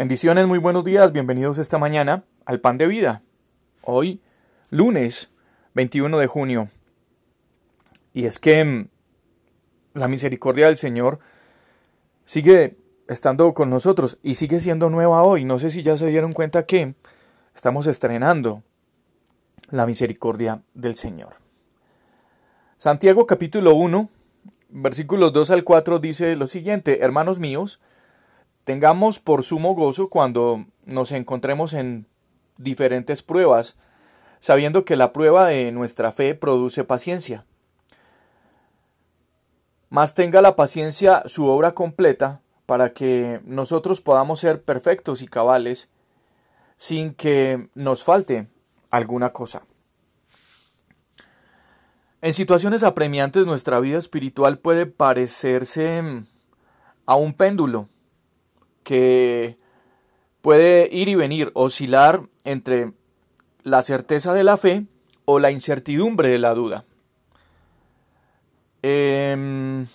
[0.00, 3.20] Bendiciones, muy buenos días, bienvenidos esta mañana al Pan de Vida.
[3.82, 4.22] Hoy,
[4.70, 5.28] lunes
[5.74, 6.70] 21 de junio.
[8.14, 8.88] Y es que mm,
[9.92, 11.18] la misericordia del Señor
[12.24, 12.78] sigue
[13.08, 15.44] estando con nosotros y sigue siendo nueva hoy.
[15.44, 16.94] No sé si ya se dieron cuenta que
[17.54, 18.62] estamos estrenando
[19.68, 21.34] la misericordia del Señor.
[22.78, 24.08] Santiago capítulo 1,
[24.70, 27.80] versículos 2 al 4 dice lo siguiente, hermanos míos,
[28.70, 32.06] tengamos por sumo gozo cuando nos encontremos en
[32.56, 33.76] diferentes pruebas,
[34.38, 37.44] sabiendo que la prueba de nuestra fe produce paciencia.
[39.88, 45.88] Mas tenga la paciencia su obra completa, para que nosotros podamos ser perfectos y cabales,
[46.76, 48.46] sin que nos falte
[48.92, 49.64] alguna cosa.
[52.22, 56.26] En situaciones apremiantes nuestra vida espiritual puede parecerse mm,
[57.06, 57.88] a un péndulo
[58.90, 59.56] que
[60.42, 62.92] puede ir y venir, oscilar entre
[63.62, 64.84] la certeza de la fe
[65.26, 66.84] o la incertidumbre de la duda.
[68.82, 69.86] Em,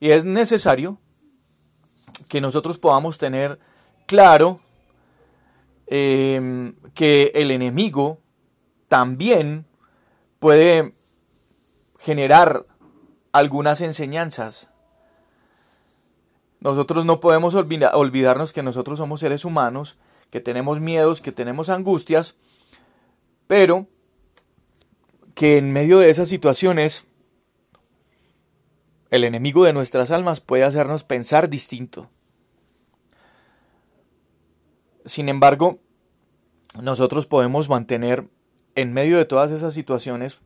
[0.00, 0.96] y es necesario
[2.26, 3.58] que nosotros podamos tener
[4.06, 4.60] claro
[5.86, 8.18] em, que el enemigo
[8.88, 9.66] también
[10.38, 10.94] puede
[11.98, 12.64] generar
[13.32, 14.70] algunas enseñanzas.
[16.60, 19.98] Nosotros no podemos olvidarnos que nosotros somos seres humanos,
[20.30, 22.34] que tenemos miedos, que tenemos angustias,
[23.46, 23.86] pero
[25.34, 27.06] que en medio de esas situaciones
[29.10, 32.08] el enemigo de nuestras almas puede hacernos pensar distinto.
[35.04, 35.78] Sin embargo,
[36.82, 38.28] nosotros podemos mantener
[38.74, 40.38] en medio de todas esas situaciones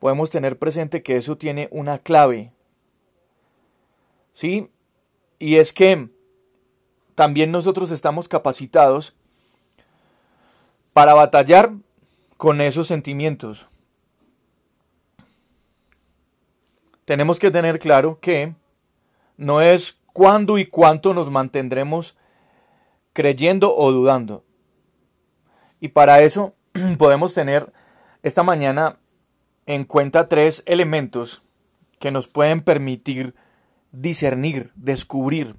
[0.00, 2.52] podemos tener presente que eso tiene una clave.
[4.32, 4.70] ¿Sí?
[5.40, 6.10] Y es que
[7.16, 9.14] también nosotros estamos capacitados
[10.92, 11.72] para batallar
[12.36, 13.66] con esos sentimientos.
[17.06, 18.54] Tenemos que tener claro que
[19.38, 22.16] no es cuándo y cuánto nos mantendremos
[23.14, 24.44] creyendo o dudando.
[25.80, 26.54] Y para eso
[26.98, 27.72] podemos tener
[28.22, 28.98] esta mañana
[29.64, 31.42] en cuenta tres elementos
[31.98, 33.34] que nos pueden permitir
[33.92, 35.56] discernir, descubrir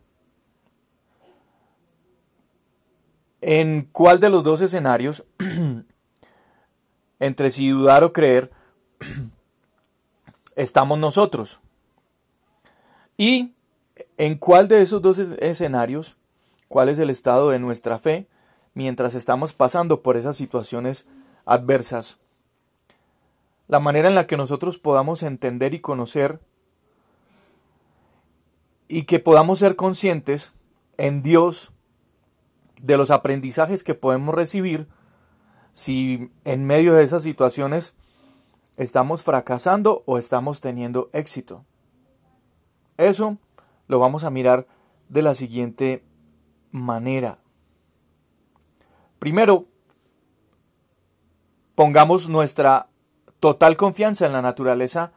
[3.42, 5.24] en cuál de los dos escenarios,
[7.19, 8.52] entre si dudar o creer,
[10.56, 11.59] estamos nosotros.
[13.18, 13.53] Y
[14.18, 16.18] en cuál de esos dos escenarios,
[16.68, 18.28] cuál es el estado de nuestra fe
[18.74, 21.06] mientras estamos pasando por esas situaciones
[21.46, 22.18] adversas
[23.72, 26.42] la manera en la que nosotros podamos entender y conocer
[28.91, 30.52] y que podamos ser conscientes
[30.97, 31.72] en Dios
[32.81, 34.90] de los aprendizajes que podemos recibir
[35.72, 37.96] si en medio de esas situaciones
[38.75, 41.63] estamos fracasando o estamos teniendo éxito.
[42.97, 43.38] Eso
[43.88, 44.68] lo vamos a mirar
[45.07, 46.03] de la siguiente
[46.72, 47.40] manera.
[49.19, 49.68] Primero,
[51.75, 52.90] pongamos nuestra
[53.40, 55.13] total confianza en la naturaleza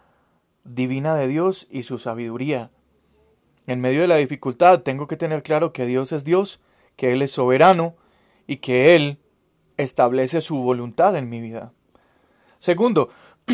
[0.63, 2.71] divina de Dios y su sabiduría.
[3.67, 6.61] En medio de la dificultad tengo que tener claro que Dios es Dios,
[6.97, 7.95] que Él es soberano
[8.47, 9.19] y que Él
[9.77, 11.73] establece su voluntad en mi vida.
[12.59, 13.11] Segundo,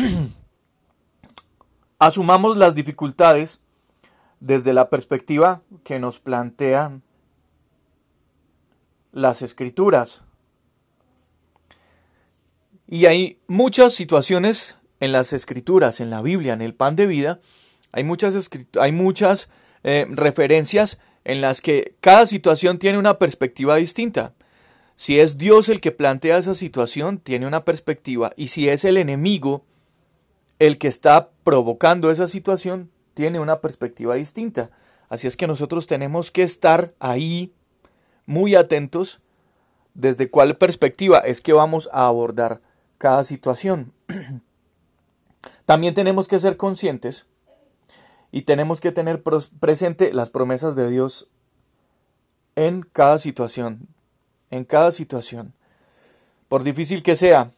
[1.99, 3.61] asumamos las dificultades
[4.39, 7.03] desde la perspectiva que nos plantean
[9.11, 10.23] las escrituras.
[12.87, 17.39] Y hay muchas situaciones en las escrituras, en la Biblia, en el pan de vida,
[17.91, 18.49] hay muchas,
[18.79, 19.49] hay muchas
[19.83, 24.33] eh, referencias en las que cada situación tiene una perspectiva distinta.
[24.95, 28.97] Si es Dios el que plantea esa situación, tiene una perspectiva, y si es el
[28.97, 29.65] enemigo
[30.59, 34.69] el que está provocando esa situación, tiene una perspectiva distinta.
[35.09, 37.51] Así es que nosotros tenemos que estar ahí
[38.27, 39.21] muy atentos
[39.93, 42.61] desde cuál perspectiva es que vamos a abordar
[42.97, 43.93] cada situación.
[45.65, 47.25] También tenemos que ser conscientes
[48.31, 49.21] y tenemos que tener
[49.59, 51.27] presente las promesas de Dios
[52.55, 53.87] en cada situación,
[54.49, 55.53] en cada situación.
[56.47, 57.51] Por difícil que sea,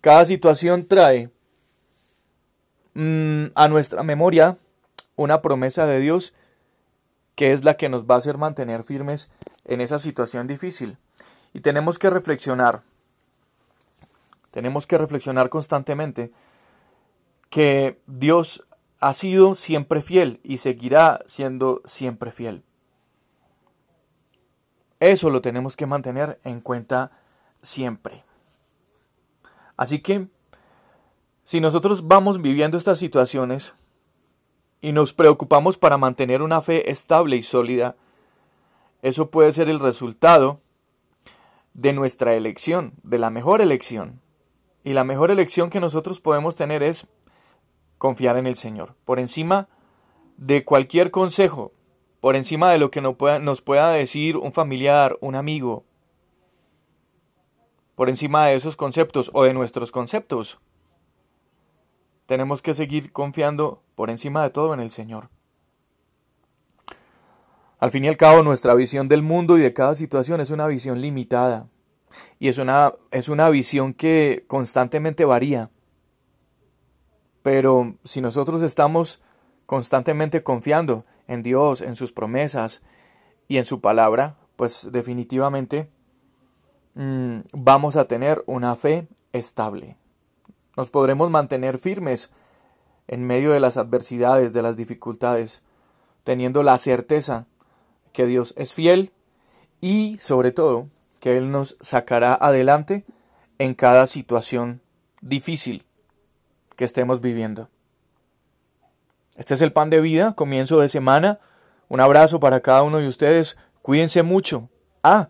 [0.00, 1.30] cada situación trae
[2.94, 4.58] mm, a nuestra memoria
[5.16, 6.32] una promesa de Dios
[7.34, 9.30] que es la que nos va a hacer mantener firmes
[9.64, 10.98] en esa situación difícil.
[11.54, 12.82] Y tenemos que reflexionar
[14.50, 16.32] tenemos que reflexionar constantemente
[17.48, 18.64] que Dios
[19.00, 22.62] ha sido siempre fiel y seguirá siendo siempre fiel.
[25.00, 27.10] Eso lo tenemos que mantener en cuenta
[27.62, 28.22] siempre.
[29.76, 30.28] Así que,
[31.44, 33.72] si nosotros vamos viviendo estas situaciones
[34.82, 37.96] y nos preocupamos para mantener una fe estable y sólida,
[39.00, 40.60] eso puede ser el resultado
[41.72, 44.20] de nuestra elección, de la mejor elección.
[44.84, 47.06] Y la mejor elección que nosotros podemos tener es
[48.00, 49.68] confiar en el Señor, por encima
[50.38, 51.70] de cualquier consejo,
[52.20, 55.84] por encima de lo que nos pueda, decir un familiar, un amigo,
[57.96, 60.58] por encima de esos conceptos o de nuestros conceptos.
[62.24, 65.28] Tenemos que seguir confiando por encima de todo en el Señor.
[67.80, 70.66] Al fin y al cabo, nuestra visión del mundo y de cada situación es una
[70.66, 71.68] visión limitada.
[72.38, 75.68] Y es una, es una visión que constantemente varía.
[77.50, 79.20] Pero si nosotros estamos
[79.66, 82.84] constantemente confiando en Dios, en sus promesas
[83.48, 85.90] y en su palabra, pues definitivamente
[86.94, 89.96] mm, vamos a tener una fe estable.
[90.76, 92.30] Nos podremos mantener firmes
[93.08, 95.62] en medio de las adversidades, de las dificultades,
[96.22, 97.46] teniendo la certeza
[98.12, 99.10] que Dios es fiel
[99.80, 100.86] y sobre todo
[101.18, 103.04] que Él nos sacará adelante
[103.58, 104.82] en cada situación
[105.20, 105.84] difícil
[106.80, 107.68] que estemos viviendo.
[109.36, 111.38] Este es el pan de vida, comienzo de semana.
[111.88, 113.58] Un abrazo para cada uno de ustedes.
[113.82, 114.70] Cuídense mucho.
[115.02, 115.28] Ah,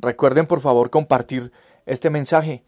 [0.00, 1.52] recuerden por favor compartir
[1.86, 2.64] este mensaje.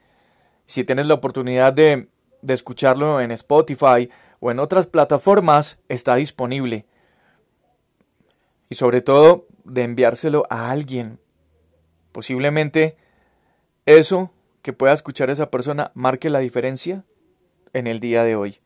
[0.66, 2.08] Si tienes la oportunidad de,
[2.42, 4.08] de escucharlo en Spotify
[4.38, 6.86] o en otras plataformas, está disponible
[8.68, 11.18] y sobre todo de enviárselo a alguien.
[12.12, 12.96] Posiblemente
[13.84, 14.30] eso
[14.62, 17.04] que pueda escuchar esa persona marque la diferencia
[17.72, 18.60] en el día de hoy.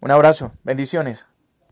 [0.00, 1.26] Un abrazo, bendiciones.